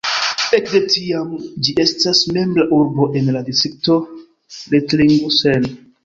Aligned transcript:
Ekde 0.59 0.79
tiam 0.93 1.33
ĝi 1.67 1.73
estas 1.83 2.21
membra 2.37 2.65
urbo 2.77 3.05
en 3.21 3.29
la 3.35 3.43
distrikto 3.49 3.97
Recklinghausen. 4.77 5.69